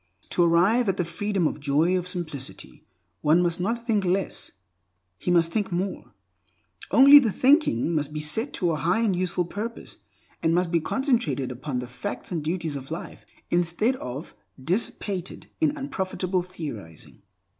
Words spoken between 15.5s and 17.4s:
in unprofitable theorizing.